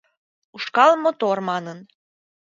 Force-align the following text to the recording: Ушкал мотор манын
Ушкал 0.55 0.91
мотор 1.03 1.37
манын 1.49 1.79